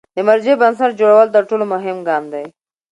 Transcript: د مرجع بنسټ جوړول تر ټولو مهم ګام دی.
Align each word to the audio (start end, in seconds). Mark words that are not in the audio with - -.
د 0.15 0.17
مرجع 0.27 0.55
بنسټ 0.61 0.91
جوړول 1.01 1.27
تر 1.35 1.43
ټولو 1.49 1.65
مهم 1.73 1.97
ګام 2.07 2.23
دی. 2.33 2.45